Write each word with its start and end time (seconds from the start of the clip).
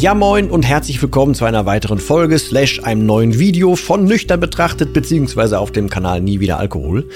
Ja 0.00 0.12
moin 0.12 0.50
und 0.50 0.64
herzlich 0.64 1.00
willkommen 1.00 1.34
zu 1.34 1.44
einer 1.44 1.66
weiteren 1.66 1.98
Folge 1.98 2.36
slash 2.38 2.82
einem 2.82 3.06
neuen 3.06 3.38
Video 3.38 3.76
von 3.76 4.04
Nüchtern 4.04 4.40
betrachtet 4.40 4.92
beziehungsweise 4.92 5.60
auf 5.60 5.70
dem 5.70 5.88
Kanal 5.88 6.20
Nie 6.20 6.40
wieder 6.40 6.58
Alkohol. 6.58 7.08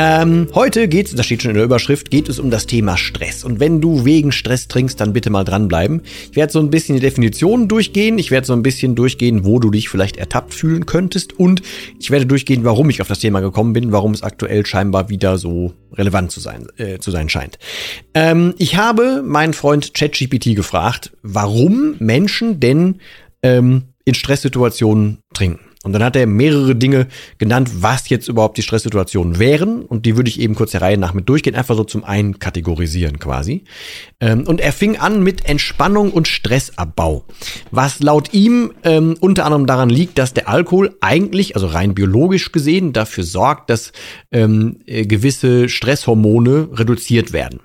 Ähm, 0.00 0.46
heute 0.54 0.86
geht's, 0.86 1.12
das 1.12 1.26
steht 1.26 1.42
schon 1.42 1.50
in 1.50 1.56
der 1.56 1.64
Überschrift, 1.64 2.08
geht 2.12 2.28
es 2.28 2.38
um 2.38 2.52
das 2.52 2.66
Thema 2.66 2.96
Stress. 2.96 3.42
Und 3.42 3.58
wenn 3.58 3.80
du 3.80 4.04
wegen 4.04 4.30
Stress 4.30 4.68
trinkst, 4.68 5.00
dann 5.00 5.12
bitte 5.12 5.28
mal 5.28 5.42
dranbleiben. 5.42 6.02
Ich 6.30 6.36
werde 6.36 6.52
so 6.52 6.60
ein 6.60 6.70
bisschen 6.70 6.94
die 6.94 7.00
Definitionen 7.00 7.66
durchgehen. 7.66 8.16
Ich 8.16 8.30
werde 8.30 8.46
so 8.46 8.52
ein 8.52 8.62
bisschen 8.62 8.94
durchgehen, 8.94 9.44
wo 9.44 9.58
du 9.58 9.72
dich 9.72 9.88
vielleicht 9.88 10.16
ertappt 10.16 10.54
fühlen 10.54 10.86
könntest. 10.86 11.36
Und 11.36 11.62
ich 11.98 12.12
werde 12.12 12.26
durchgehen, 12.26 12.62
warum 12.62 12.90
ich 12.90 13.02
auf 13.02 13.08
das 13.08 13.18
Thema 13.18 13.40
gekommen 13.40 13.72
bin, 13.72 13.90
warum 13.90 14.12
es 14.12 14.22
aktuell 14.22 14.64
scheinbar 14.64 15.08
wieder 15.08 15.36
so 15.36 15.72
relevant 15.94 16.30
zu 16.30 16.38
sein, 16.38 16.68
äh, 16.76 17.00
zu 17.00 17.10
sein 17.10 17.28
scheint. 17.28 17.58
Ähm, 18.14 18.54
ich 18.56 18.76
habe 18.76 19.24
meinen 19.24 19.52
Freund 19.52 19.94
ChatGPT 19.94 20.54
gefragt, 20.54 21.10
warum 21.22 21.96
Menschen 21.98 22.60
denn 22.60 23.00
ähm, 23.42 23.82
in 24.04 24.14
Stresssituationen 24.14 25.18
trinken. 25.34 25.67
Und 25.88 25.94
dann 25.94 26.04
hat 26.04 26.16
er 26.16 26.26
mehrere 26.26 26.76
Dinge 26.76 27.06
genannt, 27.38 27.70
was 27.80 28.10
jetzt 28.10 28.28
überhaupt 28.28 28.58
die 28.58 28.62
Stresssituationen 28.62 29.38
wären. 29.38 29.82
Und 29.82 30.04
die 30.04 30.16
würde 30.16 30.28
ich 30.28 30.38
eben 30.38 30.54
kurz 30.54 30.72
der 30.72 30.82
Reihe 30.82 30.98
nach 30.98 31.14
mit 31.14 31.28
durchgehen, 31.28 31.56
einfach 31.56 31.76
so 31.76 31.84
zum 31.84 32.04
Einkategorisieren 32.04 33.18
quasi. 33.18 33.64
Ähm, 34.20 34.46
und 34.46 34.60
er 34.60 34.72
fing 34.72 34.98
an 34.98 35.22
mit 35.22 35.48
Entspannung 35.48 36.12
und 36.12 36.28
Stressabbau. 36.28 37.24
Was 37.70 38.00
laut 38.00 38.34
ihm 38.34 38.72
ähm, 38.84 39.16
unter 39.20 39.46
anderem 39.46 39.66
daran 39.66 39.88
liegt, 39.88 40.18
dass 40.18 40.34
der 40.34 40.48
Alkohol 40.48 40.94
eigentlich, 41.00 41.54
also 41.56 41.66
rein 41.68 41.94
biologisch 41.94 42.52
gesehen, 42.52 42.92
dafür 42.92 43.24
sorgt, 43.24 43.70
dass 43.70 43.92
ähm, 44.30 44.80
äh, 44.84 45.06
gewisse 45.06 45.70
Stresshormone 45.70 46.68
reduziert 46.72 47.32
werden 47.32 47.60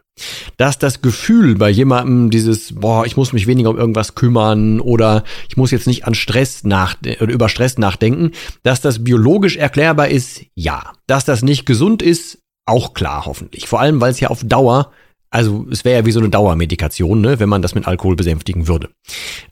dass 0.58 0.80
das 0.80 1.02
Gefühl 1.02 1.56
bei 1.56 1.69
jemandem 1.69 2.30
dieses, 2.30 2.75
boah, 2.75 3.06
ich 3.06 3.17
muss 3.17 3.33
mich 3.33 3.47
weniger 3.47 3.69
um 3.69 3.78
irgendwas 3.78 4.16
kümmern 4.16 4.80
oder 4.80 5.23
ich 5.50 5.58
muss 5.58 5.72
jetzt 5.72 5.88
nicht 5.88 6.06
an 6.06 6.14
Stress 6.14 6.64
nach, 6.64 6.95
oder 7.02 7.33
über 7.33 7.50
Stress 7.50 7.78
nachdenken, 7.78 8.31
dass 8.61 8.81
das 8.81 9.03
biologisch 9.03 9.58
erklärbar 9.58 10.09
ist, 10.09 10.41
ja. 10.56 10.94
Dass 11.08 11.25
das 11.25 11.41
nicht 11.41 11.66
gesund 11.66 12.02
ist, 12.02 12.39
auch 12.66 12.94
klar, 12.94 13.25
hoffentlich. 13.25 13.67
Vor 13.67 13.80
allem, 13.81 14.00
weil 14.02 14.11
es 14.11 14.19
ja 14.19 14.30
auf 14.30 14.44
Dauer, 14.44 14.91
also 15.30 15.66
es 15.72 15.84
wäre 15.84 16.02
ja 16.02 16.06
wie 16.06 16.11
so 16.11 16.19
eine 16.19 16.30
Dauermedikation, 16.30 17.19
ne, 17.19 17.39
wenn 17.39 17.50
man 17.50 17.61
das 17.61 17.75
mit 17.75 17.88
Alkohol 17.88 18.16
besänftigen 18.16 18.68
würde. 18.68 18.90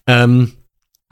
Ähm, 0.07 0.53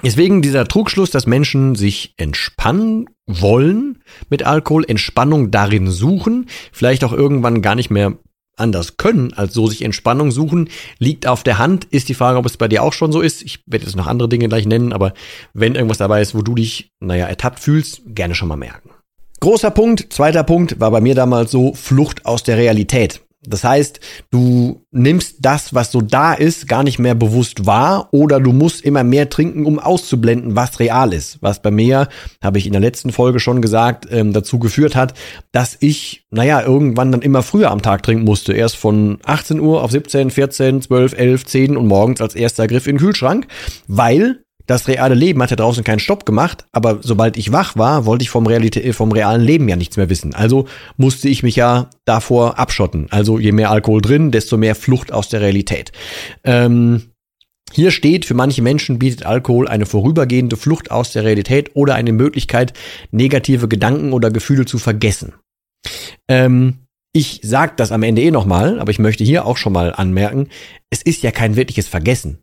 Deswegen 0.02 0.42
dieser 0.42 0.66
Trugschluss, 0.66 1.12
dass 1.12 1.28
Menschen 1.28 1.76
sich 1.76 2.14
entspannen 2.16 3.10
wollen 3.26 4.02
mit 4.30 4.44
Alkohol, 4.44 4.86
Entspannung 4.88 5.52
darin 5.52 5.92
suchen, 5.92 6.46
vielleicht 6.72 7.04
auch 7.04 7.12
irgendwann 7.12 7.62
gar 7.62 7.76
nicht 7.76 7.90
mehr 7.90 8.18
anders 8.60 8.98
können, 8.98 9.34
als 9.34 9.54
so 9.54 9.68
sich 9.68 9.84
Entspannung 9.84 10.32
suchen, 10.32 10.70
liegt 10.98 11.28
auf 11.28 11.44
der 11.44 11.58
Hand. 11.58 11.86
Ist 11.86 12.10
die 12.10 12.14
Frage, 12.14 12.38
ob 12.38 12.46
es 12.46 12.58
bei 12.58 12.68
dir 12.68 12.84
auch 12.84 12.94
schon 12.94 13.12
so 13.12 13.22
ist. 13.22 13.42
Ich 13.42 13.60
werde 13.66 13.86
jetzt 13.86 13.96
noch 13.96 14.08
andere 14.08 14.30
Dinge 14.30 14.48
gleich 14.48 14.66
nennen, 14.66 14.94
aber 14.94 15.14
wenn 15.54 15.76
irgendwas 15.76 15.98
dabei 15.98 16.22
ist, 16.22 16.36
wo 16.36 16.42
du 16.42 16.56
dich, 16.56 16.92
naja, 17.00 17.26
ertappt 17.26 17.60
fühlst, 17.60 18.02
gerne 18.06 18.36
schon 18.36 18.48
mal 18.48 18.58
merken. 18.58 18.92
Großer 19.40 19.72
Punkt, 19.72 20.12
zweiter 20.12 20.44
Punkt 20.44 20.80
war 20.80 20.92
bei 20.92 21.00
mir 21.00 21.16
damals 21.16 21.52
so 21.52 21.74
Flucht 21.74 22.26
aus 22.26 22.44
der 22.44 22.58
Realität. 22.58 23.22
Das 23.46 23.64
heißt, 23.64 24.02
du 24.32 24.86
nimmst 24.92 25.38
das, 25.40 25.74
was 25.74 25.92
so 25.92 26.02
da 26.02 26.34
ist, 26.34 26.68
gar 26.68 26.84
nicht 26.84 27.00
mehr 27.00 27.16
bewusst 27.16 27.66
wahr 27.66 28.10
oder 28.12 28.42
du 28.42 28.52
musst 28.52 28.84
immer 28.84 29.06
mehr 29.06 29.30
trinken, 29.30 29.66
um 29.66 29.80
auszublenden, 29.80 30.58
was 30.58 30.80
real 30.80 31.14
ist. 31.14 31.38
Was 31.42 31.62
bei 31.62 31.72
mir, 31.72 32.10
habe 32.44 32.58
ich 32.58 32.66
in 32.66 32.74
der 32.74 32.82
letzten 32.82 33.14
Folge 33.14 33.40
schon 33.40 33.62
gesagt, 33.62 34.08
ähm, 34.12 34.34
dazu 34.34 34.60
geführt 34.60 34.98
hat, 34.98 35.14
dass 35.54 35.78
ich, 35.80 36.26
naja, 36.32 36.62
irgendwann 36.62 37.14
dann 37.14 37.22
immer 37.22 37.42
früher 37.42 37.72
am 37.72 37.82
Tag 37.82 38.04
trinken 38.04 38.26
musste. 38.26 38.52
Erst 38.52 38.76
von 38.76 39.20
18 39.24 39.62
Uhr 39.62 39.84
auf 39.84 39.92
17, 39.92 40.32
14, 40.32 40.82
12, 40.82 41.14
11, 41.14 41.46
10 41.46 41.78
und 41.78 41.88
morgens 41.88 42.20
als 42.20 42.36
erster 42.36 42.68
Griff 42.68 42.88
in 42.88 42.96
den 42.96 43.02
Kühlschrank, 43.02 43.48
weil 43.88 44.44
das 44.70 44.88
reale 44.88 45.16
Leben 45.16 45.42
hat 45.42 45.50
ja 45.50 45.56
draußen 45.56 45.84
keinen 45.84 45.98
Stopp 45.98 46.28
gemacht, 46.28 46.68
aber 46.72 47.00
sobald 47.02 47.38
ich 47.38 47.52
wach 47.52 47.76
war, 47.76 48.06
wollte 48.06 48.22
ich 48.22 48.30
vom, 48.30 48.46
Realität, 48.46 48.86
äh, 48.86 48.94
vom 48.94 49.12
realen 49.12 49.42
Leben 49.42 49.68
ja 49.68 49.76
nichts 49.76 49.98
mehr 49.98 50.10
wissen. 50.12 50.36
Also 50.36 50.68
musste 50.96 51.28
ich 51.28 51.42
mich 51.42 51.56
ja 51.56 51.90
davor 52.06 52.60
abschotten. 52.60 53.08
Also 53.10 53.40
je 53.40 53.52
mehr 53.52 53.72
Alkohol 53.72 54.00
drin, 54.00 54.30
desto 54.30 54.58
mehr 54.58 54.76
Flucht 54.76 55.12
aus 55.12 55.28
der 55.28 55.42
Realität. 55.42 55.92
Ähm, 56.44 57.14
hier 57.72 57.90
steht, 57.90 58.26
für 58.26 58.36
manche 58.36 58.62
Menschen 58.62 59.00
bietet 59.00 59.26
Alkohol 59.26 59.68
eine 59.68 59.88
vorübergehende 59.88 60.56
Flucht 60.56 60.92
aus 60.92 61.14
der 61.14 61.24
Realität 61.24 61.72
oder 61.74 61.96
eine 61.96 62.14
Möglichkeit, 62.14 62.74
negative 63.10 63.68
Gedanken 63.68 64.14
oder 64.14 64.30
Gefühle 64.30 64.66
zu 64.66 64.78
vergessen. 64.78 65.34
Ähm, 66.28 66.86
ich 67.12 67.40
sag 67.42 67.76
das 67.78 67.92
am 67.92 68.04
Ende 68.04 68.22
eh 68.22 68.30
nochmal, 68.30 68.80
aber 68.80 68.92
ich 68.92 69.00
möchte 69.00 69.24
hier 69.24 69.48
auch 69.48 69.58
schon 69.58 69.74
mal 69.74 69.94
anmerken, 69.96 70.50
es 70.92 71.02
ist 71.02 71.24
ja 71.24 71.32
kein 71.32 71.56
wirkliches 71.56 71.88
Vergessen. 71.88 72.38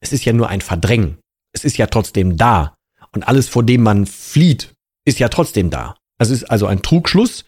Es 0.00 0.12
ist 0.12 0.24
ja 0.24 0.32
nur 0.32 0.48
ein 0.48 0.60
Verdrängen 0.60 1.18
es 1.52 1.64
ist 1.64 1.76
ja 1.78 1.86
trotzdem 1.86 2.36
da. 2.36 2.74
Und 3.12 3.28
alles, 3.28 3.48
vor 3.48 3.62
dem 3.62 3.82
man 3.82 4.06
flieht, 4.06 4.74
ist 5.04 5.18
ja 5.18 5.28
trotzdem 5.28 5.70
da. 5.70 5.96
Es 6.18 6.30
ist 6.30 6.44
also 6.44 6.66
ein 6.66 6.82
Trugschluss 6.82 7.44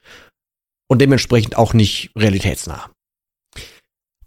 und 0.88 1.00
dementsprechend 1.00 1.56
auch 1.56 1.74
nicht 1.74 2.10
realitätsnah. 2.16 2.90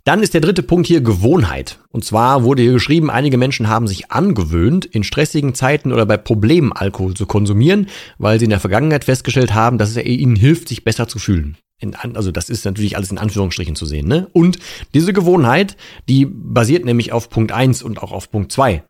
Dann 0.08 0.24
ist 0.24 0.34
der 0.34 0.40
dritte 0.40 0.64
Punkt 0.64 0.88
hier 0.88 1.02
Gewohnheit. 1.02 1.80
Und 1.90 2.06
zwar 2.06 2.46
wurde 2.46 2.62
hier 2.62 2.72
geschrieben, 2.72 3.10
einige 3.10 3.38
Menschen 3.38 3.68
haben 3.68 3.90
sich 3.90 4.10
angewöhnt, 4.10 4.86
in 4.86 5.04
stressigen 5.04 5.54
Zeiten 5.54 5.92
oder 5.92 6.06
bei 6.06 6.16
Problemen 6.16 6.72
Alkohol 6.72 7.14
zu 7.14 7.26
konsumieren, 7.26 7.90
weil 8.18 8.40
sie 8.40 8.46
in 8.46 8.52
der 8.52 8.62
Vergangenheit 8.62 9.04
festgestellt 9.04 9.54
haben, 9.54 9.78
dass 9.78 9.90
es 9.90 9.98
ihnen 9.98 10.38
hilft, 10.38 10.70
sich 10.70 10.86
besser 10.86 11.10
zu 11.10 11.20
fühlen. 11.20 11.58
In, 11.82 11.94
also 11.94 12.32
das 12.32 12.50
ist 12.50 12.64
natürlich 12.64 12.96
alles 12.96 13.12
in 13.12 13.18
Anführungsstrichen 13.18 13.76
zu 13.76 13.86
sehen. 13.86 14.08
Ne? 14.08 14.30
Und 14.32 14.60
diese 14.94 15.12
Gewohnheit, 15.12 15.76
die 16.08 16.26
basiert 16.26 16.86
nämlich 16.86 17.12
auf 17.12 17.30
Punkt 17.30 17.52
eins 17.52 17.84
und 17.84 18.02
auch 18.02 18.14
auf 18.14 18.32
Punkt 18.32 18.54
zwei. 18.54 18.84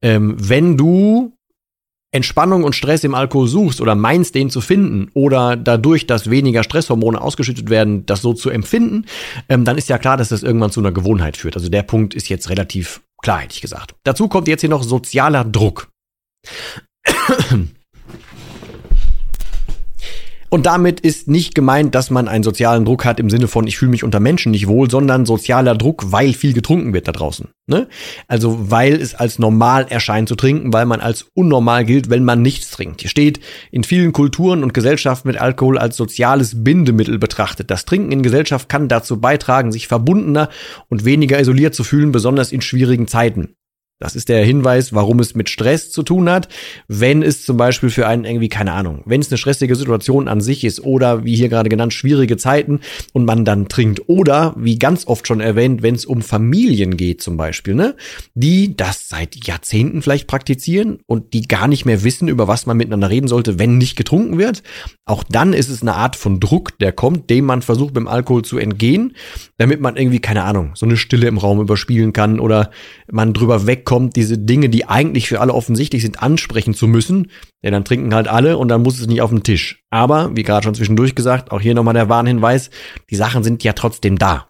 Ähm, 0.00 0.36
wenn 0.38 0.78
du 0.78 1.36
Entspannung 2.12 2.62
und 2.62 2.74
Stress 2.74 3.04
im 3.04 3.14
Alkohol 3.14 3.48
suchst 3.48 3.80
oder 3.80 3.94
meinst, 3.94 4.34
den 4.34 4.50
zu 4.50 4.60
finden 4.60 5.10
oder 5.14 5.56
dadurch, 5.56 6.06
dass 6.06 6.30
weniger 6.30 6.62
Stresshormone 6.62 7.20
ausgeschüttet 7.20 7.70
werden, 7.70 8.04
das 8.06 8.20
so 8.20 8.34
zu 8.34 8.50
empfinden, 8.50 9.06
ähm, 9.48 9.64
dann 9.64 9.78
ist 9.78 9.88
ja 9.88 9.98
klar, 9.98 10.18
dass 10.18 10.28
das 10.28 10.42
irgendwann 10.42 10.70
zu 10.70 10.80
einer 10.80 10.92
Gewohnheit 10.92 11.36
führt. 11.36 11.56
Also 11.56 11.70
der 11.70 11.82
Punkt 11.82 12.14
ist 12.14 12.28
jetzt 12.28 12.50
relativ 12.50 13.00
klar, 13.22 13.40
hätte 13.40 13.54
ich 13.54 13.62
gesagt. 13.62 13.94
Dazu 14.04 14.28
kommt 14.28 14.46
jetzt 14.46 14.60
hier 14.60 14.70
noch 14.70 14.82
sozialer 14.82 15.44
Druck. 15.44 15.88
Und 20.52 20.66
damit 20.66 21.00
ist 21.00 21.28
nicht 21.28 21.54
gemeint, 21.54 21.94
dass 21.94 22.10
man 22.10 22.28
einen 22.28 22.44
sozialen 22.44 22.84
Druck 22.84 23.06
hat 23.06 23.18
im 23.18 23.30
Sinne 23.30 23.48
von, 23.48 23.66
ich 23.66 23.78
fühle 23.78 23.90
mich 23.90 24.04
unter 24.04 24.20
Menschen 24.20 24.52
nicht 24.52 24.66
wohl, 24.66 24.90
sondern 24.90 25.24
sozialer 25.24 25.74
Druck, 25.74 26.12
weil 26.12 26.34
viel 26.34 26.52
getrunken 26.52 26.92
wird 26.92 27.08
da 27.08 27.12
draußen. 27.12 27.48
Ne? 27.66 27.88
Also 28.28 28.70
weil 28.70 29.00
es 29.00 29.14
als 29.14 29.38
normal 29.38 29.86
erscheint 29.88 30.28
zu 30.28 30.34
trinken, 30.34 30.70
weil 30.74 30.84
man 30.84 31.00
als 31.00 31.24
unnormal 31.32 31.86
gilt, 31.86 32.10
wenn 32.10 32.22
man 32.22 32.42
nichts 32.42 32.70
trinkt. 32.70 33.00
Hier 33.00 33.08
steht, 33.08 33.40
in 33.70 33.82
vielen 33.82 34.12
Kulturen 34.12 34.62
und 34.62 34.74
Gesellschaften 34.74 35.28
mit 35.28 35.40
Alkohol 35.40 35.78
als 35.78 35.96
soziales 35.96 36.62
Bindemittel 36.62 37.18
betrachtet. 37.18 37.70
Das 37.70 37.86
Trinken 37.86 38.12
in 38.12 38.22
Gesellschaft 38.22 38.68
kann 38.68 38.88
dazu 38.88 39.22
beitragen, 39.22 39.72
sich 39.72 39.88
verbundener 39.88 40.50
und 40.90 41.06
weniger 41.06 41.40
isoliert 41.40 41.74
zu 41.74 41.82
fühlen, 41.82 42.12
besonders 42.12 42.52
in 42.52 42.60
schwierigen 42.60 43.08
Zeiten. 43.08 43.54
Das 44.02 44.16
ist 44.16 44.28
der 44.28 44.44
Hinweis, 44.44 44.92
warum 44.92 45.20
es 45.20 45.36
mit 45.36 45.48
Stress 45.48 45.92
zu 45.92 46.02
tun 46.02 46.28
hat. 46.28 46.48
Wenn 46.88 47.22
es 47.22 47.44
zum 47.44 47.56
Beispiel 47.56 47.88
für 47.88 48.08
einen 48.08 48.24
irgendwie, 48.24 48.48
keine 48.48 48.72
Ahnung, 48.72 49.02
wenn 49.06 49.20
es 49.20 49.30
eine 49.30 49.38
stressige 49.38 49.76
Situation 49.76 50.26
an 50.26 50.40
sich 50.40 50.64
ist 50.64 50.80
oder 50.80 51.24
wie 51.24 51.36
hier 51.36 51.48
gerade 51.48 51.68
genannt, 51.68 51.94
schwierige 51.94 52.36
Zeiten 52.36 52.80
und 53.12 53.26
man 53.26 53.44
dann 53.44 53.68
trinkt. 53.68 54.08
Oder, 54.08 54.54
wie 54.58 54.76
ganz 54.76 55.06
oft 55.06 55.28
schon 55.28 55.40
erwähnt, 55.40 55.84
wenn 55.84 55.94
es 55.94 56.04
um 56.04 56.20
Familien 56.20 56.96
geht 56.96 57.22
zum 57.22 57.36
Beispiel, 57.36 57.76
ne? 57.76 57.94
Die 58.34 58.76
das 58.76 59.08
seit 59.08 59.46
Jahrzehnten 59.46 60.02
vielleicht 60.02 60.26
praktizieren 60.26 60.98
und 61.06 61.32
die 61.32 61.42
gar 61.42 61.68
nicht 61.68 61.84
mehr 61.84 62.02
wissen, 62.02 62.26
über 62.26 62.48
was 62.48 62.66
man 62.66 62.76
miteinander 62.76 63.08
reden 63.08 63.28
sollte, 63.28 63.60
wenn 63.60 63.78
nicht 63.78 63.94
getrunken 63.94 64.36
wird. 64.36 64.64
Auch 65.04 65.22
dann 65.22 65.52
ist 65.52 65.68
es 65.68 65.82
eine 65.82 65.94
Art 65.94 66.16
von 66.16 66.40
Druck, 66.40 66.76
der 66.80 66.90
kommt, 66.90 67.30
dem 67.30 67.44
man 67.44 67.62
versucht, 67.62 67.94
beim 67.94 68.08
Alkohol 68.08 68.42
zu 68.42 68.58
entgehen, 68.58 69.14
damit 69.58 69.80
man 69.80 69.96
irgendwie, 69.96 70.18
keine 70.18 70.42
Ahnung, 70.42 70.72
so 70.74 70.86
eine 70.86 70.96
Stille 70.96 71.28
im 71.28 71.38
Raum 71.38 71.60
überspielen 71.60 72.12
kann 72.12 72.40
oder 72.40 72.70
man 73.08 73.32
drüber 73.32 73.68
wegkommt, 73.68 73.91
diese 74.00 74.38
Dinge, 74.38 74.68
die 74.68 74.88
eigentlich 74.88 75.28
für 75.28 75.40
alle 75.40 75.54
offensichtlich 75.54 76.02
sind, 76.02 76.22
ansprechen 76.22 76.74
zu 76.74 76.86
müssen. 76.86 77.30
Ja, 77.62 77.70
dann 77.70 77.84
trinken 77.84 78.14
halt 78.14 78.28
alle 78.28 78.58
und 78.58 78.68
dann 78.68 78.82
muss 78.82 79.00
es 79.00 79.06
nicht 79.06 79.22
auf 79.22 79.30
den 79.30 79.42
Tisch. 79.42 79.82
Aber, 79.90 80.34
wie 80.34 80.42
gerade 80.42 80.64
schon 80.64 80.74
zwischendurch 80.74 81.14
gesagt, 81.14 81.50
auch 81.50 81.60
hier 81.60 81.74
nochmal 81.74 81.94
der 81.94 82.08
Warnhinweis, 82.08 82.70
die 83.10 83.16
Sachen 83.16 83.42
sind 83.42 83.64
ja 83.64 83.72
trotzdem 83.72 84.18
da. 84.18 84.48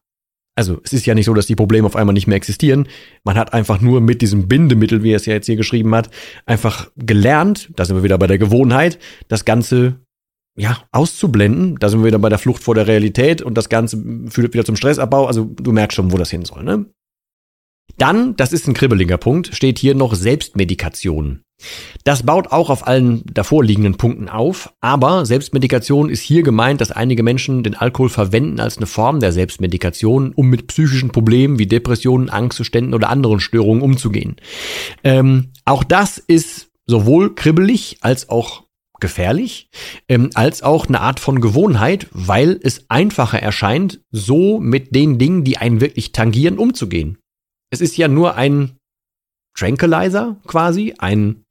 Also 0.54 0.80
es 0.84 0.92
ist 0.92 1.06
ja 1.06 1.14
nicht 1.14 1.24
so, 1.24 1.34
dass 1.34 1.46
die 1.46 1.56
Probleme 1.56 1.86
auf 1.86 1.96
einmal 1.96 2.12
nicht 2.12 2.26
mehr 2.26 2.36
existieren. 2.36 2.86
Man 3.24 3.36
hat 3.36 3.54
einfach 3.54 3.80
nur 3.80 4.00
mit 4.00 4.20
diesem 4.20 4.48
Bindemittel, 4.48 5.02
wie 5.02 5.12
er 5.12 5.16
es 5.16 5.26
ja 5.26 5.32
jetzt 5.32 5.46
hier 5.46 5.56
geschrieben 5.56 5.94
hat, 5.94 6.10
einfach 6.44 6.90
gelernt, 6.96 7.70
da 7.76 7.86
sind 7.86 7.96
wir 7.96 8.02
wieder 8.02 8.18
bei 8.18 8.26
der 8.26 8.38
Gewohnheit, 8.38 8.98
das 9.28 9.46
Ganze 9.46 10.00
ja, 10.54 10.78
auszublenden. 10.92 11.76
Da 11.78 11.88
sind 11.88 12.00
wir 12.00 12.06
wieder 12.06 12.18
bei 12.18 12.28
der 12.28 12.38
Flucht 12.38 12.62
vor 12.62 12.74
der 12.74 12.86
Realität 12.86 13.40
und 13.40 13.54
das 13.54 13.68
Ganze 13.68 13.96
führt 14.28 14.52
wieder 14.52 14.64
zum 14.64 14.76
Stressabbau. 14.76 15.26
Also 15.26 15.44
du 15.44 15.72
merkst 15.72 15.96
schon, 15.96 16.12
wo 16.12 16.18
das 16.18 16.30
hin 16.30 16.44
soll, 16.44 16.62
ne? 16.62 16.86
Dann, 17.98 18.36
das 18.36 18.52
ist 18.52 18.68
ein 18.68 18.74
kribbeliger 18.74 19.18
Punkt, 19.18 19.54
steht 19.54 19.78
hier 19.78 19.94
noch 19.94 20.14
Selbstmedikation. 20.14 21.42
Das 22.04 22.24
baut 22.24 22.48
auch 22.50 22.70
auf 22.70 22.86
allen 22.86 23.22
davor 23.32 23.62
liegenden 23.62 23.96
Punkten 23.96 24.28
auf, 24.28 24.72
aber 24.80 25.24
Selbstmedikation 25.24 26.10
ist 26.10 26.20
hier 26.20 26.42
gemeint, 26.42 26.80
dass 26.80 26.90
einige 26.90 27.22
Menschen 27.22 27.62
den 27.62 27.76
Alkohol 27.76 28.08
verwenden 28.08 28.60
als 28.60 28.76
eine 28.78 28.86
Form 28.86 29.20
der 29.20 29.32
Selbstmedikation, 29.32 30.32
um 30.34 30.48
mit 30.48 30.66
psychischen 30.66 31.10
Problemen 31.10 31.58
wie 31.58 31.66
Depressionen, 31.66 32.30
Angstzuständen 32.30 32.94
oder 32.94 33.10
anderen 33.10 33.40
Störungen 33.40 33.82
umzugehen. 33.82 34.36
Ähm, 35.04 35.52
auch 35.64 35.84
das 35.84 36.18
ist 36.18 36.70
sowohl 36.86 37.34
kribbelig 37.34 37.98
als 38.00 38.28
auch 38.28 38.64
gefährlich, 39.02 39.68
ähm, 40.08 40.30
als 40.34 40.62
auch 40.62 40.86
eine 40.86 41.00
Art 41.00 41.20
von 41.20 41.40
Gewohnheit, 41.40 42.06
weil 42.12 42.58
es 42.62 42.88
einfacher 42.88 43.40
erscheint, 43.40 44.00
so 44.10 44.60
mit 44.60 44.94
den 44.94 45.18
Dingen, 45.18 45.44
die 45.44 45.58
einen 45.58 45.80
wirklich 45.80 46.12
tangieren, 46.12 46.56
umzugehen. 46.58 47.18
Es 47.72 47.80
ist 47.80 47.96
ja 47.96 48.06
nur 48.06 48.36
ein 48.36 48.76
Tranquilizer 49.56 50.36
quasi, 50.46 50.94
ein 50.98 51.44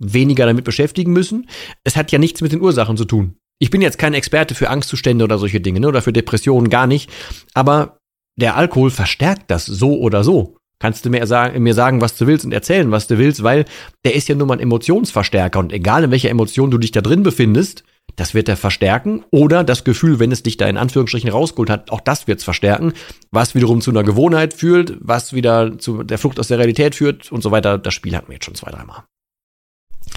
weniger 0.00 0.44
damit 0.44 0.64
beschäftigen 0.64 1.12
müssen. 1.12 1.48
Es 1.84 1.96
hat 1.96 2.10
ja 2.10 2.18
nichts 2.18 2.40
mit 2.40 2.50
den 2.50 2.60
Ursachen 2.60 2.96
zu 2.96 3.04
tun. 3.04 3.36
Ich 3.60 3.70
bin 3.70 3.80
jetzt 3.80 3.96
kein 3.96 4.12
Experte 4.12 4.56
für 4.56 4.70
Angstzustände 4.70 5.22
oder 5.22 5.38
solche 5.38 5.60
Dinge, 5.60 5.78
ne, 5.78 5.86
oder 5.86 6.02
für 6.02 6.12
Depressionen 6.12 6.68
gar 6.68 6.88
nicht. 6.88 7.08
Aber 7.54 7.98
der 8.36 8.56
Alkohol 8.56 8.90
verstärkt 8.90 9.52
das 9.52 9.64
so 9.64 10.00
oder 10.00 10.24
so. 10.24 10.56
Kannst 10.80 11.04
du 11.04 11.10
mir 11.10 11.24
sagen, 11.28 11.62
mir 11.62 11.74
sagen, 11.74 12.00
was 12.00 12.16
du 12.16 12.26
willst 12.26 12.44
und 12.44 12.50
erzählen, 12.50 12.90
was 12.90 13.06
du 13.06 13.18
willst, 13.18 13.44
weil 13.44 13.64
der 14.04 14.16
ist 14.16 14.28
ja 14.28 14.34
nur 14.34 14.48
mal 14.48 14.54
ein 14.54 14.60
Emotionsverstärker 14.60 15.60
und 15.60 15.72
egal 15.72 16.02
in 16.02 16.10
welcher 16.10 16.30
Emotion 16.30 16.72
du 16.72 16.78
dich 16.78 16.90
da 16.90 17.00
drin 17.00 17.22
befindest, 17.22 17.84
das 18.16 18.34
wird 18.34 18.48
er 18.48 18.56
verstärken. 18.56 19.24
Oder 19.30 19.64
das 19.64 19.84
Gefühl, 19.84 20.18
wenn 20.18 20.32
es 20.32 20.42
dich 20.42 20.56
da 20.56 20.68
in 20.68 20.76
Anführungsstrichen 20.76 21.30
rausgeholt 21.30 21.70
hat, 21.70 21.90
auch 21.90 22.00
das 22.00 22.26
wird 22.26 22.38
es 22.38 22.44
verstärken. 22.44 22.92
Was 23.30 23.54
wiederum 23.54 23.80
zu 23.80 23.90
einer 23.90 24.02
Gewohnheit 24.02 24.54
führt, 24.54 24.96
was 25.00 25.32
wieder 25.32 25.78
zu 25.78 26.02
der 26.02 26.18
Flucht 26.18 26.38
aus 26.38 26.48
der 26.48 26.58
Realität 26.58 26.94
führt 26.94 27.32
und 27.32 27.42
so 27.42 27.50
weiter. 27.50 27.78
Das 27.78 27.94
Spiel 27.94 28.16
hatten 28.16 28.28
wir 28.28 28.34
jetzt 28.34 28.44
schon 28.44 28.54
zwei, 28.54 28.70
dreimal. 28.70 29.04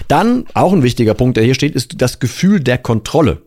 Dann, 0.08 0.44
auch 0.54 0.72
ein 0.72 0.82
wichtiger 0.82 1.14
Punkt, 1.14 1.36
der 1.36 1.44
hier 1.44 1.54
steht, 1.54 1.74
ist 1.74 2.00
das 2.00 2.18
Gefühl 2.18 2.60
der 2.60 2.78
Kontrolle. 2.78 3.42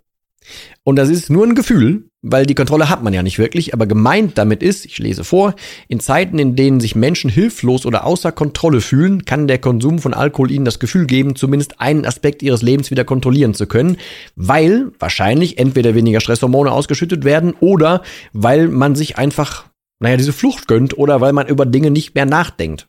Und 0.84 0.96
das 0.96 1.10
ist 1.10 1.30
nur 1.30 1.46
ein 1.46 1.56
Gefühl, 1.56 2.10
weil 2.22 2.46
die 2.46 2.56
Kontrolle 2.56 2.90
hat 2.90 3.04
man 3.04 3.14
ja 3.14 3.24
nicht 3.24 3.40
wirklich, 3.40 3.74
aber 3.74 3.86
gemeint 3.86 4.38
damit 4.38 4.62
ist, 4.62 4.86
ich 4.86 4.98
lese 4.98 5.24
vor, 5.24 5.56
in 5.88 6.00
Zeiten, 6.00 6.38
in 6.38 6.56
denen 6.56 6.80
sich 6.80 6.96
Menschen 6.96 7.30
hilflos 7.30 7.86
oder 7.86 8.06
außer 8.06 8.32
Kontrolle 8.32 8.82
fühlen, 8.82 9.24
kann 9.24 9.48
der 9.48 9.60
Konsum 9.60 10.00
von 10.00 10.14
Alkohol 10.14 10.52
ihnen 10.52 10.66
das 10.66 10.80
Gefühl 10.80 11.06
geben, 11.06 11.36
zumindest 11.36 11.80
einen 11.80 12.06
Aspekt 12.06 12.44
ihres 12.44 12.62
Lebens 12.62 12.92
wieder 12.92 13.06
kontrollieren 13.06 13.54
zu 13.54 13.68
können, 13.68 13.98
weil 14.36 14.92
wahrscheinlich 15.00 15.58
entweder 15.58 15.96
weniger 15.96 16.20
Stresshormone 16.20 16.72
ausgeschüttet 16.72 17.24
werden 17.24 17.54
oder 17.60 18.02
weil 18.34 18.68
man 18.68 18.96
sich 18.96 19.18
einfach, 19.18 19.66
naja, 20.00 20.18
diese 20.18 20.34
Flucht 20.34 20.68
gönnt 20.68 20.98
oder 20.98 21.22
weil 21.22 21.34
man 21.34 21.48
über 21.48 21.66
Dinge 21.66 21.92
nicht 21.92 22.16
mehr 22.16 22.26
nachdenkt. 22.26 22.88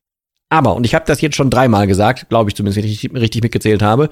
Aber, 0.49 0.75
und 0.75 0.85
ich 0.85 0.95
habe 0.95 1.05
das 1.07 1.21
jetzt 1.21 1.37
schon 1.37 1.51
dreimal 1.51 1.87
gesagt, 1.87 2.29
glaube 2.29 2.51
ich 2.51 2.57
zumindest, 2.57 2.79
wenn 2.79 2.91
ich 2.91 3.15
richtig 3.15 3.43
mitgezählt 3.43 3.83
habe, 3.83 4.09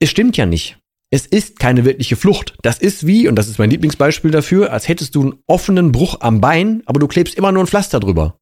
es 0.00 0.08
stimmt 0.08 0.36
ja 0.38 0.46
nicht 0.46 0.78
es 1.12 1.26
ist 1.26 1.58
keine 1.58 1.84
wirkliche 1.84 2.16
Flucht. 2.16 2.56
Das 2.62 2.78
ist 2.78 3.06
wie, 3.06 3.28
und 3.28 3.36
das 3.36 3.46
ist 3.46 3.58
mein 3.58 3.68
Lieblingsbeispiel 3.68 4.30
dafür, 4.30 4.72
als 4.72 4.88
hättest 4.88 5.14
du 5.14 5.20
einen 5.20 5.34
offenen 5.46 5.92
Bruch 5.92 6.16
am 6.20 6.40
Bein, 6.40 6.82
aber 6.86 6.98
du 7.00 7.06
klebst 7.06 7.34
immer 7.34 7.52
nur 7.52 7.62
ein 7.62 7.66
Pflaster 7.66 8.00
drüber. 8.00 8.38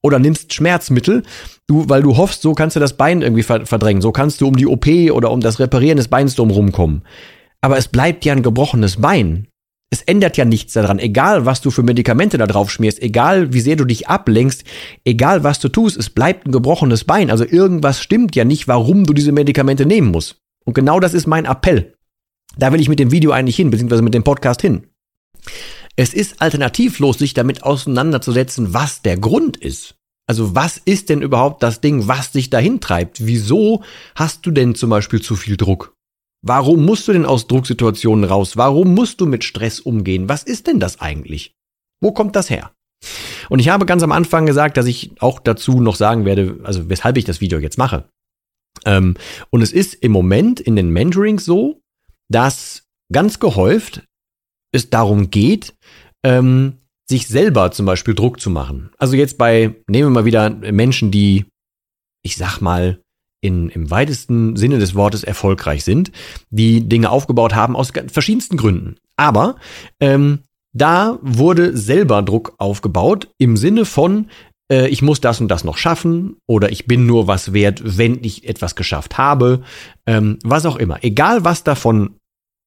Oder 0.00 0.20
nimmst 0.20 0.54
Schmerzmittel, 0.54 1.24
du, 1.66 1.88
weil 1.88 2.02
du 2.02 2.16
hoffst, 2.16 2.42
so 2.42 2.54
kannst 2.54 2.76
du 2.76 2.80
das 2.80 2.96
Bein 2.96 3.20
irgendwie 3.20 3.42
verdrängen. 3.42 4.00
So 4.00 4.12
kannst 4.12 4.40
du 4.40 4.46
um 4.46 4.54
die 4.54 4.66
OP 4.66 4.86
oder 5.10 5.32
um 5.32 5.40
das 5.40 5.58
Reparieren 5.58 5.96
des 5.96 6.06
Beins 6.06 6.36
drum 6.36 6.52
rumkommen. 6.52 7.02
Aber 7.60 7.78
es 7.78 7.88
bleibt 7.88 8.24
ja 8.24 8.32
ein 8.32 8.44
gebrochenes 8.44 9.00
Bein. 9.00 9.48
Es 9.90 10.02
ändert 10.02 10.36
ja 10.36 10.44
nichts 10.44 10.74
daran. 10.74 11.00
Egal, 11.00 11.46
was 11.46 11.62
du 11.62 11.72
für 11.72 11.82
Medikamente 11.82 12.38
da 12.38 12.46
drauf 12.46 12.70
schmierst, 12.70 13.02
egal, 13.02 13.52
wie 13.52 13.60
sehr 13.60 13.76
du 13.76 13.86
dich 13.86 14.06
ablenkst, 14.06 14.62
egal, 15.04 15.42
was 15.42 15.58
du 15.58 15.68
tust, 15.68 15.96
es 15.96 16.10
bleibt 16.10 16.46
ein 16.46 16.52
gebrochenes 16.52 17.02
Bein. 17.02 17.32
Also 17.32 17.44
irgendwas 17.44 18.00
stimmt 18.00 18.36
ja 18.36 18.44
nicht, 18.44 18.68
warum 18.68 19.04
du 19.04 19.14
diese 19.14 19.32
Medikamente 19.32 19.84
nehmen 19.84 20.12
musst. 20.12 20.36
Und 20.64 20.74
genau 20.74 21.00
das 21.00 21.12
ist 21.12 21.26
mein 21.26 21.44
Appell. 21.44 21.94
Da 22.56 22.72
will 22.72 22.80
ich 22.80 22.88
mit 22.88 22.98
dem 22.98 23.10
Video 23.10 23.32
eigentlich 23.32 23.56
hin, 23.56 23.70
beziehungsweise 23.70 24.02
mit 24.02 24.14
dem 24.14 24.24
Podcast 24.24 24.62
hin. 24.62 24.86
Es 25.96 26.12
ist 26.14 26.40
alternativlos, 26.40 27.18
sich 27.18 27.34
damit 27.34 27.62
auseinanderzusetzen, 27.62 28.74
was 28.74 29.02
der 29.02 29.16
Grund 29.16 29.56
ist. 29.56 29.96
Also 30.26 30.54
was 30.54 30.78
ist 30.78 31.10
denn 31.10 31.22
überhaupt 31.22 31.62
das 31.62 31.80
Ding, 31.80 32.08
was 32.08 32.32
dich 32.32 32.50
dahin 32.50 32.80
treibt? 32.80 33.26
Wieso 33.26 33.82
hast 34.14 34.46
du 34.46 34.50
denn 34.50 34.74
zum 34.74 34.90
Beispiel 34.90 35.20
zu 35.20 35.36
viel 35.36 35.56
Druck? 35.56 35.94
Warum 36.42 36.84
musst 36.84 37.06
du 37.08 37.12
denn 37.12 37.26
aus 37.26 37.46
Drucksituationen 37.46 38.24
raus? 38.24 38.56
Warum 38.56 38.94
musst 38.94 39.20
du 39.20 39.26
mit 39.26 39.44
Stress 39.44 39.80
umgehen? 39.80 40.28
Was 40.28 40.42
ist 40.42 40.66
denn 40.66 40.80
das 40.80 41.00
eigentlich? 41.00 41.54
Wo 42.00 42.12
kommt 42.12 42.36
das 42.36 42.50
her? 42.50 42.72
Und 43.50 43.58
ich 43.58 43.68
habe 43.68 43.86
ganz 43.86 44.02
am 44.02 44.12
Anfang 44.12 44.46
gesagt, 44.46 44.76
dass 44.76 44.86
ich 44.86 45.12
auch 45.20 45.38
dazu 45.38 45.80
noch 45.80 45.96
sagen 45.96 46.24
werde, 46.24 46.58
also 46.64 46.88
weshalb 46.88 47.16
ich 47.16 47.24
das 47.24 47.40
Video 47.40 47.58
jetzt 47.58 47.78
mache. 47.78 48.08
Ähm, 48.84 49.16
und 49.50 49.62
es 49.62 49.72
ist 49.72 49.94
im 49.94 50.12
Moment 50.12 50.60
in 50.60 50.76
den 50.76 50.90
Mentorings 50.90 51.44
so, 51.44 51.82
dass 52.28 52.84
ganz 53.12 53.38
gehäuft 53.38 54.02
es 54.72 54.90
darum 54.90 55.30
geht, 55.30 55.74
ähm, 56.24 56.78
sich 57.08 57.28
selber 57.28 57.70
zum 57.70 57.86
Beispiel 57.86 58.14
Druck 58.14 58.40
zu 58.40 58.50
machen. 58.50 58.90
Also 58.98 59.14
jetzt 59.14 59.38
bei, 59.38 59.74
nehmen 59.88 60.08
wir 60.08 60.10
mal 60.10 60.24
wieder 60.24 60.50
Menschen, 60.50 61.10
die, 61.10 61.44
ich 62.22 62.36
sag 62.36 62.60
mal, 62.60 63.00
in, 63.40 63.68
im 63.68 63.90
weitesten 63.90 64.56
Sinne 64.56 64.78
des 64.78 64.94
Wortes 64.94 65.22
erfolgreich 65.22 65.84
sind, 65.84 66.10
die 66.48 66.88
Dinge 66.88 67.10
aufgebaut 67.10 67.54
haben 67.54 67.76
aus 67.76 67.92
verschiedensten 68.08 68.56
Gründen. 68.56 68.96
Aber 69.16 69.56
ähm, 70.00 70.40
da 70.72 71.18
wurde 71.20 71.76
selber 71.76 72.22
Druck 72.22 72.54
aufgebaut 72.56 73.28
im 73.38 73.58
Sinne 73.58 73.84
von, 73.84 74.30
äh, 74.72 74.88
ich 74.88 75.02
muss 75.02 75.20
das 75.20 75.42
und 75.42 75.48
das 75.48 75.62
noch 75.62 75.76
schaffen 75.76 76.36
oder 76.48 76.72
ich 76.72 76.86
bin 76.86 77.04
nur 77.04 77.26
was 77.26 77.52
wert, 77.52 77.82
wenn 77.84 78.24
ich 78.24 78.48
etwas 78.48 78.76
geschafft 78.76 79.18
habe, 79.18 79.62
ähm, 80.06 80.38
was 80.42 80.64
auch 80.64 80.76
immer. 80.76 81.04
Egal 81.04 81.44
was 81.44 81.64
davon 81.64 82.16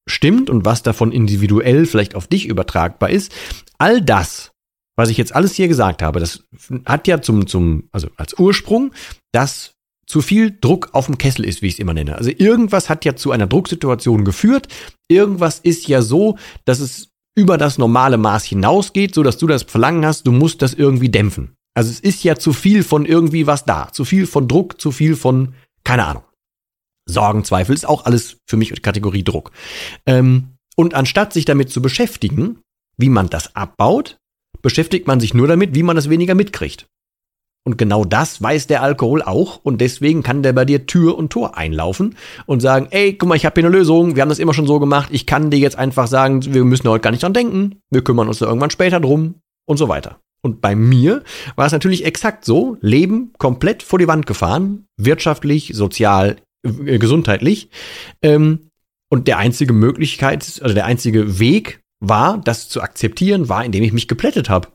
stimmt 0.08 0.50
und 0.50 0.64
was 0.64 0.82
davon 0.82 1.12
individuell 1.12 1.86
vielleicht 1.86 2.14
auf 2.14 2.26
dich 2.26 2.46
übertragbar 2.46 3.10
ist, 3.10 3.32
all 3.78 4.00
das, 4.02 4.52
was 4.96 5.10
ich 5.10 5.16
jetzt 5.16 5.34
alles 5.34 5.54
hier 5.54 5.68
gesagt 5.68 6.02
habe, 6.02 6.20
das 6.20 6.44
hat 6.84 7.06
ja 7.06 7.20
zum, 7.20 7.46
zum, 7.46 7.88
also 7.92 8.08
als 8.16 8.38
Ursprung, 8.38 8.92
dass 9.32 9.74
zu 10.06 10.22
viel 10.22 10.56
Druck 10.58 10.90
auf 10.92 11.06
dem 11.06 11.18
Kessel 11.18 11.44
ist, 11.44 11.62
wie 11.62 11.66
ich 11.66 11.74
es 11.74 11.78
immer 11.78 11.94
nenne. 11.94 12.16
Also 12.16 12.30
irgendwas 12.36 12.88
hat 12.88 13.04
ja 13.04 13.14
zu 13.14 13.30
einer 13.30 13.46
Drucksituation 13.46 14.24
geführt. 14.24 14.66
Irgendwas 15.06 15.60
ist 15.60 15.86
ja 15.86 16.00
so, 16.00 16.38
dass 16.64 16.80
es 16.80 17.10
über 17.36 17.58
das 17.58 17.78
normale 17.78 18.16
Maß 18.16 18.44
hinausgeht, 18.44 19.14
so 19.14 19.22
dass 19.22 19.38
du 19.38 19.46
das 19.46 19.62
Verlangen 19.62 20.04
hast, 20.04 20.26
du 20.26 20.32
musst 20.32 20.62
das 20.62 20.74
irgendwie 20.74 21.10
dämpfen. 21.10 21.54
Also 21.74 21.90
es 21.90 22.00
ist 22.00 22.24
ja 22.24 22.36
zu 22.36 22.52
viel 22.52 22.82
von 22.82 23.06
irgendwie 23.06 23.46
was 23.46 23.64
da. 23.64 23.92
Zu 23.92 24.04
viel 24.04 24.26
von 24.26 24.48
Druck, 24.48 24.80
zu 24.80 24.90
viel 24.90 25.14
von, 25.14 25.54
keine 25.84 26.06
Ahnung. 26.06 26.24
Sorgen, 27.08 27.44
Zweifel 27.44 27.74
ist 27.74 27.88
auch 27.88 28.04
alles 28.04 28.36
für 28.46 28.56
mich 28.56 28.82
Kategorie 28.82 29.24
Druck. 29.24 29.50
Ähm, 30.06 30.54
und 30.76 30.94
anstatt 30.94 31.32
sich 31.32 31.44
damit 31.44 31.70
zu 31.70 31.82
beschäftigen, 31.82 32.60
wie 32.96 33.08
man 33.08 33.28
das 33.28 33.56
abbaut, 33.56 34.18
beschäftigt 34.62 35.06
man 35.06 35.18
sich 35.18 35.34
nur 35.34 35.48
damit, 35.48 35.74
wie 35.74 35.82
man 35.82 35.96
das 35.96 36.10
weniger 36.10 36.34
mitkriegt. 36.34 36.86
Und 37.64 37.76
genau 37.76 38.04
das 38.04 38.40
weiß 38.40 38.66
der 38.66 38.82
Alkohol 38.82 39.22
auch 39.22 39.60
und 39.62 39.80
deswegen 39.80 40.22
kann 40.22 40.42
der 40.42 40.52
bei 40.52 40.64
dir 40.64 40.86
Tür 40.86 41.18
und 41.18 41.30
Tor 41.30 41.58
einlaufen 41.58 42.16
und 42.46 42.60
sagen, 42.60 42.88
ey, 42.90 43.12
guck 43.14 43.28
mal, 43.28 43.34
ich 43.34 43.44
habe 43.44 43.60
hier 43.60 43.68
eine 43.68 43.76
Lösung, 43.76 44.16
wir 44.16 44.22
haben 44.22 44.30
das 44.30 44.38
immer 44.38 44.54
schon 44.54 44.66
so 44.66 44.78
gemacht, 44.80 45.10
ich 45.12 45.26
kann 45.26 45.50
dir 45.50 45.58
jetzt 45.58 45.76
einfach 45.76 46.06
sagen, 46.06 46.42
wir 46.54 46.64
müssen 46.64 46.88
heute 46.88 47.02
gar 47.02 47.10
nicht 47.10 47.22
dran 47.22 47.34
denken, 47.34 47.80
wir 47.90 48.02
kümmern 48.02 48.28
uns 48.28 48.38
da 48.38 48.46
irgendwann 48.46 48.70
später 48.70 49.00
drum 49.00 49.34
und 49.66 49.76
so 49.76 49.88
weiter. 49.88 50.18
Und 50.40 50.60
bei 50.60 50.74
mir 50.76 51.22
war 51.56 51.66
es 51.66 51.72
natürlich 51.72 52.06
exakt 52.06 52.44
so, 52.44 52.76
Leben 52.80 53.32
komplett 53.38 53.82
vor 53.82 53.98
die 53.98 54.08
Wand 54.08 54.26
gefahren, 54.26 54.86
wirtschaftlich, 54.96 55.72
sozial, 55.74 56.36
äh, 56.86 56.98
gesundheitlich. 56.98 57.70
Ähm, 58.22 58.70
und 59.10 59.26
der 59.26 59.38
einzige 59.38 59.72
Möglichkeit, 59.72 60.60
also 60.62 60.74
der 60.74 60.84
einzige 60.84 61.38
Weg 61.38 61.80
war, 62.00 62.38
das 62.38 62.68
zu 62.68 62.82
akzeptieren, 62.82 63.48
war, 63.48 63.64
indem 63.64 63.82
ich 63.82 63.92
mich 63.92 64.08
geplättet 64.08 64.48
habe. 64.48 64.68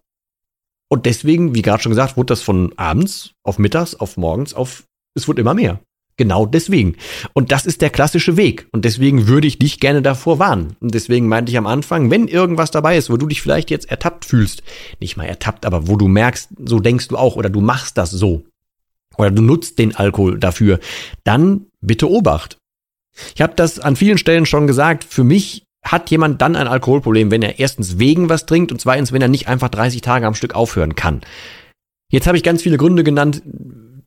Und 0.89 1.05
deswegen, 1.05 1.55
wie 1.55 1.61
gerade 1.61 1.81
schon 1.81 1.91
gesagt, 1.91 2.17
wurde 2.17 2.27
das 2.27 2.41
von 2.41 2.73
abends 2.77 3.33
auf 3.43 3.57
mittags, 3.59 3.95
auf 3.95 4.17
morgens, 4.17 4.53
auf, 4.53 4.83
es 5.15 5.27
wurde 5.27 5.41
immer 5.41 5.53
mehr. 5.53 5.79
Genau 6.17 6.45
deswegen. 6.45 6.95
Und 7.33 7.51
das 7.51 7.65
ist 7.65 7.81
der 7.81 7.89
klassische 7.89 8.37
Weg. 8.37 8.67
Und 8.71 8.85
deswegen 8.85 9.27
würde 9.27 9.47
ich 9.47 9.57
dich 9.57 9.79
gerne 9.79 10.03
davor 10.03 10.37
warnen. 10.37 10.75
Und 10.79 10.93
deswegen 10.93 11.27
meinte 11.27 11.51
ich 11.51 11.57
am 11.57 11.65
Anfang, 11.65 12.11
wenn 12.11 12.27
irgendwas 12.27 12.69
dabei 12.69 12.97
ist, 12.97 13.09
wo 13.09 13.17
du 13.17 13.25
dich 13.25 13.41
vielleicht 13.41 13.71
jetzt 13.71 13.89
ertappt 13.89 14.25
fühlst, 14.25 14.61
nicht 14.99 15.17
mal 15.17 15.25
ertappt, 15.25 15.65
aber 15.65 15.87
wo 15.87 15.95
du 15.95 16.07
merkst, 16.07 16.49
so 16.63 16.79
denkst 16.79 17.07
du 17.07 17.17
auch 17.17 17.35
oder 17.35 17.49
du 17.49 17.61
machst 17.61 17.97
das 17.97 18.11
so, 18.11 18.43
oder 19.17 19.31
du 19.31 19.41
nutzt 19.41 19.79
den 19.79 19.95
Alkohol 19.95 20.39
dafür, 20.39 20.79
dann 21.23 21.67
bitte 21.81 22.09
Obacht. 22.09 22.57
Ich 23.35 23.41
habe 23.41 23.53
das 23.55 23.79
an 23.79 23.95
vielen 23.95 24.17
Stellen 24.17 24.45
schon 24.45 24.67
gesagt, 24.67 25.03
für 25.03 25.23
mich 25.23 25.65
hat 25.83 26.09
jemand 26.09 26.41
dann 26.41 26.55
ein 26.55 26.67
Alkoholproblem, 26.67 27.29
wenn 27.29 27.41
er 27.41 27.59
erstens 27.59 27.99
wegen 27.99 28.29
was 28.29 28.45
trinkt 28.45 28.71
und 28.71 28.79
zweitens, 28.79 29.11
wenn 29.11 29.21
er 29.21 29.27
nicht 29.27 29.47
einfach 29.47 29.69
30 29.69 30.01
Tage 30.01 30.25
am 30.25 30.35
Stück 30.35 30.55
aufhören 30.55 30.95
kann. 30.95 31.21
Jetzt 32.09 32.27
habe 32.27 32.37
ich 32.37 32.43
ganz 32.43 32.61
viele 32.61 32.77
Gründe 32.77 33.03
genannt, 33.03 33.43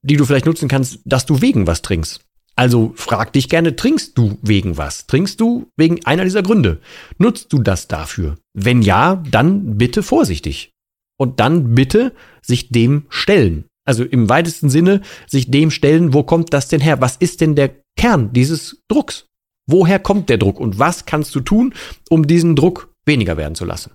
die 0.02 0.16
du 0.16 0.24
vielleicht 0.24 0.46
nutzen 0.46 0.68
kannst, 0.68 1.00
dass 1.04 1.26
du 1.26 1.40
wegen 1.40 1.66
was 1.66 1.82
trinkst. 1.82 2.20
Also 2.54 2.94
frag 2.96 3.34
dich 3.34 3.50
gerne, 3.50 3.76
trinkst 3.76 4.16
du 4.16 4.38
wegen 4.40 4.78
was? 4.78 5.06
Trinkst 5.06 5.40
du 5.40 5.70
wegen 5.76 6.04
einer 6.06 6.24
dieser 6.24 6.42
Gründe? 6.42 6.80
Nutzt 7.18 7.52
du 7.52 7.58
das 7.58 7.86
dafür? 7.86 8.36
Wenn 8.54 8.80
ja, 8.80 9.22
dann 9.30 9.76
bitte 9.76 10.02
vorsichtig. 10.02 10.70
Und 11.18 11.40
dann 11.40 11.74
bitte 11.74 12.14
sich 12.40 12.70
dem 12.70 13.04
stellen. 13.10 13.66
Also 13.86 14.04
im 14.04 14.28
weitesten 14.28 14.68
Sinne 14.68 15.00
sich 15.26 15.50
dem 15.50 15.70
stellen, 15.70 16.12
wo 16.12 16.22
kommt 16.22 16.52
das 16.52 16.68
denn 16.68 16.80
her? 16.80 17.00
Was 17.00 17.16
ist 17.16 17.40
denn 17.40 17.54
der 17.54 17.70
Kern 17.96 18.32
dieses 18.32 18.82
Drucks? 18.88 19.26
Woher 19.68 19.98
kommt 19.98 20.28
der 20.28 20.38
Druck 20.38 20.60
und 20.60 20.78
was 20.78 21.06
kannst 21.06 21.34
du 21.34 21.40
tun, 21.40 21.74
um 22.10 22.26
diesen 22.26 22.54
Druck 22.56 22.92
weniger 23.04 23.36
werden 23.36 23.54
zu 23.54 23.64
lassen? 23.64 23.92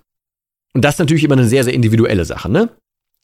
Und 0.73 0.83
das 0.83 0.95
ist 0.95 0.99
natürlich 0.99 1.23
immer 1.23 1.35
eine 1.35 1.47
sehr, 1.47 1.63
sehr 1.63 1.73
individuelle 1.73 2.25
Sache, 2.25 2.49
ne? 2.49 2.69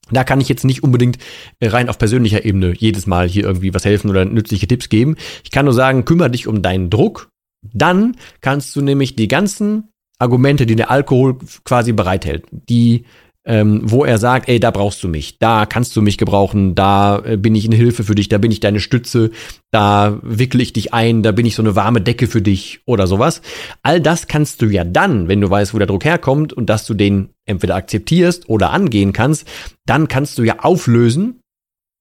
Da 0.09 0.23
kann 0.23 0.39
ich 0.39 0.47
jetzt 0.47 0.63
nicht 0.63 0.83
unbedingt 0.83 1.17
äh, 1.59 1.67
rein 1.67 1.89
auf 1.89 1.97
persönlicher 1.97 2.45
Ebene 2.45 2.73
jedes 2.77 3.07
Mal 3.07 3.27
hier 3.27 3.43
irgendwie 3.43 3.73
was 3.73 3.83
helfen 3.83 4.09
oder 4.09 4.23
nützliche 4.23 4.67
Tipps 4.67 4.87
geben. 4.87 5.17
Ich 5.43 5.51
kann 5.51 5.65
nur 5.65 5.73
sagen, 5.73 6.05
kümmere 6.05 6.31
dich 6.31 6.47
um 6.47 6.61
deinen 6.61 6.89
Druck. 6.89 7.29
Dann 7.73 8.15
kannst 8.39 8.73
du 8.75 8.81
nämlich 8.81 9.15
die 9.15 9.27
ganzen 9.27 9.89
Argumente, 10.19 10.65
die 10.65 10.75
der 10.75 10.91
Alkohol 10.91 11.37
quasi 11.65 11.91
bereithält, 11.91 12.45
die 12.51 13.05
ähm, 13.47 13.81
wo 13.83 14.03
er 14.03 14.17
sagt, 14.17 14.49
ey, 14.49 14.59
da 14.59 14.71
brauchst 14.71 15.01
du 15.03 15.07
mich, 15.07 15.39
da 15.39 15.65
kannst 15.65 15.95
du 15.95 16.01
mich 16.01 16.17
gebrauchen, 16.17 16.75
da 16.75 17.19
äh, 17.19 17.37
bin 17.37 17.55
ich 17.55 17.65
eine 17.65 17.77
Hilfe 17.77 18.03
für 18.03 18.13
dich, 18.13 18.27
da 18.27 18.37
bin 18.37 18.51
ich 18.51 18.59
deine 18.59 18.81
Stütze, 18.81 19.31
da 19.71 20.19
wickle 20.21 20.61
ich 20.61 20.73
dich 20.73 20.93
ein, 20.93 21.23
da 21.23 21.31
bin 21.31 21.45
ich 21.45 21.55
so 21.55 21.63
eine 21.63 21.75
warme 21.75 22.01
Decke 22.01 22.27
für 22.27 22.41
dich 22.41 22.81
oder 22.85 23.07
sowas. 23.07 23.41
All 23.83 24.01
das 24.01 24.27
kannst 24.27 24.61
du 24.61 24.65
ja 24.65 24.83
dann, 24.83 25.29
wenn 25.29 25.39
du 25.39 25.49
weißt, 25.49 25.73
wo 25.73 25.77
der 25.77 25.87
Druck 25.87 26.03
herkommt 26.03 26.51
und 26.51 26.69
dass 26.69 26.85
du 26.85 26.93
den 26.93 27.29
entweder 27.45 27.75
akzeptierst 27.75 28.49
oder 28.49 28.71
angehen 28.71 29.13
kannst, 29.13 29.47
dann 29.85 30.09
kannst 30.09 30.37
du 30.37 30.43
ja 30.43 30.59
auflösen, 30.59 31.36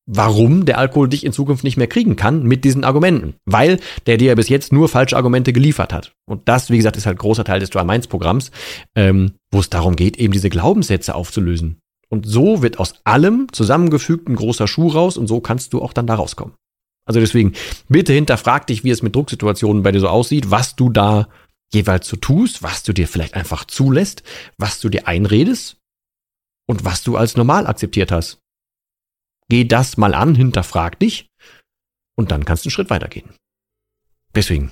warum 0.07 0.65
der 0.65 0.79
Alkohol 0.79 1.09
dich 1.09 1.27
in 1.27 1.33
Zukunft 1.33 1.65
nicht 1.65 1.77
mehr 1.77 1.89
kriegen 1.89 2.17
kann 2.17 2.45
mit 2.45 2.65
diesen 2.65 2.85
Argumenten. 2.85 3.35
Weil 3.45 3.81
der 4.07 4.17
dir 4.17 4.29
ja 4.29 4.35
bis 4.35 4.49
jetzt 4.49 4.73
nur 4.73 4.89
falsche 4.89 5.17
Argumente 5.17 5.53
geliefert 5.53 5.93
hat. 5.93 6.13
Und 6.27 6.49
das, 6.49 6.71
wie 6.71 6.77
gesagt, 6.77 6.97
ist 6.97 7.07
halt 7.07 7.19
großer 7.19 7.45
Teil 7.45 7.61
des 7.61 7.71
Dry 7.71 7.85
Minds 7.85 8.07
Programms, 8.07 8.51
ähm, 8.95 9.33
wo 9.51 9.59
es 9.59 9.69
darum 9.69 9.97
geht, 9.97 10.17
eben 10.17 10.33
diese 10.33 10.51
Glaubenssätze 10.51 11.15
aufzulösen. 11.15 11.79
Und 12.09 12.27
so 12.27 12.63
wird 12.63 12.79
aus 12.79 12.95
allem 13.05 13.49
zusammengefügt 13.53 14.29
ein 14.29 14.37
großer 14.37 14.69
Schuh 14.69 14.89
raus 14.89 15.17
und 15.17 15.27
so 15.27 15.41
kannst 15.41 15.73
du 15.73 15.83
auch 15.83 15.93
dann 15.93 16.07
da 16.07 16.15
rauskommen. 16.15 16.55
Also 17.05 17.21
deswegen, 17.21 17.53
bitte 17.89 18.13
hinterfrag 18.13 18.67
dich, 18.67 18.85
wie 18.85 18.91
es 18.91 19.03
mit 19.03 19.15
Drucksituationen 19.15 19.83
bei 19.83 19.93
dir 19.93 20.01
so 20.01 20.09
aussieht, 20.09 20.51
was 20.51 20.77
du 20.77 20.91
da 20.91 21.29
jeweils 21.73 22.07
so 22.07 22.17
tust, 22.17 22.63
was 22.63 22.85
du 22.85 22.93
dir 22.93 23.09
vielleicht 23.09 23.35
einfach 23.35 23.65
zulässt, 23.65 24.23
was 24.57 24.81
du 24.81 24.89
dir 24.89 25.09
einredest 25.09 25.79
und 26.69 26.85
was 26.85 27.03
du 27.03 27.17
als 27.17 27.37
normal 27.37 27.67
akzeptiert 27.67 28.13
hast. 28.13 28.39
Geh 29.49 29.65
das 29.65 29.97
mal 29.97 30.15
an, 30.15 30.35
hinterfrag 30.35 30.99
dich 30.99 31.29
und 32.17 32.31
dann 32.31 32.45
kannst 32.45 32.65
du 32.65 32.69
einen 32.69 32.73
Schritt 32.73 32.91
weitergehen. 32.91 33.31
Deswegen, 34.35 34.71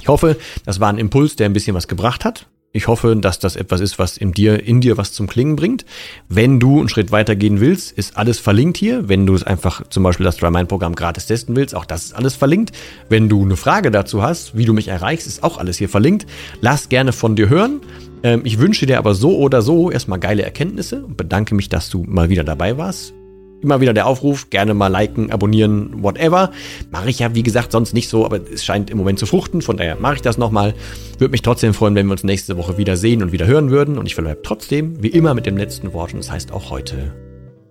ich 0.00 0.08
hoffe, 0.08 0.36
das 0.66 0.80
war 0.80 0.90
ein 0.90 0.98
Impuls, 0.98 1.36
der 1.36 1.46
ein 1.46 1.52
bisschen 1.52 1.74
was 1.74 1.88
gebracht 1.88 2.24
hat. 2.24 2.46
Ich 2.76 2.88
hoffe, 2.88 3.14
dass 3.14 3.38
das 3.38 3.54
etwas 3.54 3.80
ist, 3.80 4.00
was 4.00 4.16
in 4.16 4.32
dir, 4.32 4.66
in 4.66 4.80
dir 4.80 4.98
was 4.98 5.12
zum 5.12 5.28
Klingen 5.28 5.54
bringt. 5.54 5.84
Wenn 6.28 6.58
du 6.58 6.80
einen 6.80 6.88
Schritt 6.88 7.12
weitergehen 7.12 7.60
willst, 7.60 7.92
ist 7.92 8.16
alles 8.16 8.40
verlinkt 8.40 8.76
hier. 8.76 9.08
Wenn 9.08 9.26
du 9.26 9.34
es 9.36 9.44
einfach 9.44 9.88
zum 9.90 10.02
Beispiel 10.02 10.24
das 10.24 10.38
DryMind-Programm 10.38 10.96
gratis 10.96 11.26
testen 11.26 11.54
willst, 11.54 11.76
auch 11.76 11.84
das 11.84 12.06
ist 12.06 12.14
alles 12.14 12.34
verlinkt. 12.34 12.72
Wenn 13.08 13.28
du 13.28 13.44
eine 13.44 13.56
Frage 13.56 13.92
dazu 13.92 14.22
hast, 14.22 14.56
wie 14.56 14.64
du 14.64 14.72
mich 14.72 14.88
erreichst, 14.88 15.28
ist 15.28 15.44
auch 15.44 15.58
alles 15.58 15.78
hier 15.78 15.88
verlinkt. 15.88 16.26
Lass 16.60 16.88
gerne 16.88 17.12
von 17.12 17.36
dir 17.36 17.48
hören. 17.48 17.80
Ähm, 18.24 18.40
ich 18.42 18.58
wünsche 18.58 18.86
dir 18.86 18.98
aber 18.98 19.14
so 19.14 19.38
oder 19.38 19.62
so 19.62 19.92
erstmal 19.92 20.18
geile 20.18 20.42
Erkenntnisse 20.42 21.04
und 21.04 21.16
bedanke 21.16 21.54
mich, 21.54 21.68
dass 21.68 21.90
du 21.90 22.02
mal 22.02 22.28
wieder 22.28 22.42
dabei 22.42 22.76
warst 22.76 23.14
immer 23.64 23.80
wieder 23.80 23.92
der 23.92 24.06
Aufruf, 24.06 24.50
gerne 24.50 24.74
mal 24.74 24.88
liken, 24.88 25.32
abonnieren, 25.32 26.02
whatever. 26.02 26.52
Mache 26.90 27.10
ich 27.10 27.18
ja, 27.18 27.34
wie 27.34 27.42
gesagt, 27.42 27.72
sonst 27.72 27.94
nicht 27.94 28.08
so, 28.08 28.24
aber 28.24 28.40
es 28.52 28.64
scheint 28.64 28.90
im 28.90 28.98
Moment 28.98 29.18
zu 29.18 29.26
fruchten, 29.26 29.62
von 29.62 29.76
daher 29.76 29.96
mache 29.96 30.16
ich 30.16 30.22
das 30.22 30.38
nochmal. 30.38 30.74
Würde 31.18 31.32
mich 31.32 31.42
trotzdem 31.42 31.74
freuen, 31.74 31.94
wenn 31.94 32.06
wir 32.06 32.12
uns 32.12 32.24
nächste 32.24 32.56
Woche 32.56 32.78
wieder 32.78 32.96
sehen 32.96 33.22
und 33.22 33.32
wieder 33.32 33.46
hören 33.46 33.70
würden. 33.70 33.98
Und 33.98 34.06
ich 34.06 34.14
verbleibe 34.14 34.42
trotzdem, 34.42 35.02
wie 35.02 35.08
immer, 35.08 35.34
mit 35.34 35.46
dem 35.46 35.56
letzten 35.56 35.92
Wort 35.92 36.12
und 36.12 36.20
das 36.20 36.30
heißt 36.30 36.52
auch 36.52 36.70
heute 36.70 37.14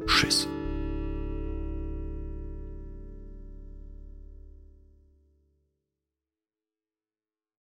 Tschüss. 0.05 0.47